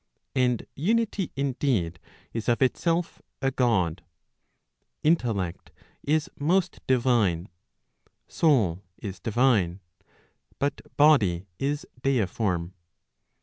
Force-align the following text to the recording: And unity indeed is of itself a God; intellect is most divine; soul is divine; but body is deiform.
And 0.33 0.65
unity 0.73 1.31
indeed 1.35 1.99
is 2.33 2.49
of 2.49 2.63
itself 2.63 3.21
a 3.39 3.51
God; 3.51 4.03
intellect 5.03 5.69
is 6.01 6.27
most 6.39 6.79
divine; 6.87 7.49
soul 8.27 8.81
is 8.97 9.19
divine; 9.19 9.79
but 10.57 10.81
body 10.97 11.45
is 11.59 11.85
deiform. 12.01 12.71